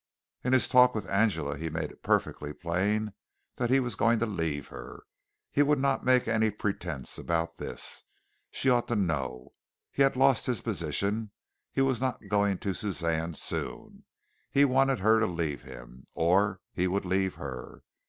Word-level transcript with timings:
In 0.43 0.51
his 0.53 0.67
talk 0.67 0.95
with 0.95 1.07
Angela 1.07 1.59
he 1.59 1.69
made 1.69 1.91
it 1.91 2.01
perfectly 2.01 2.53
plain 2.53 3.13
that 3.57 3.69
he 3.69 3.79
was 3.79 3.93
going 3.95 4.17
to 4.17 4.25
leave 4.25 4.69
her. 4.69 5.03
He 5.51 5.61
would 5.61 5.77
not 5.77 6.03
make 6.03 6.27
any 6.27 6.49
pretence 6.49 7.19
about 7.19 7.57
this. 7.57 8.01
She 8.49 8.67
ought 8.67 8.87
to 8.87 8.95
know. 8.95 9.53
He 9.91 10.01
had 10.01 10.15
lost 10.15 10.47
his 10.47 10.61
position; 10.61 11.29
he 11.71 11.81
was 11.81 12.01
not 12.01 12.29
going 12.29 12.57
to 12.65 12.73
Suzanne 12.73 13.35
soon; 13.35 14.03
he 14.49 14.65
wanted 14.65 14.97
her 14.97 15.19
to 15.19 15.27
leave 15.27 15.61
him, 15.61 16.07
or 16.15 16.61
he 16.73 16.87
would 16.87 17.05
leave 17.05 17.35
her. 17.35 17.83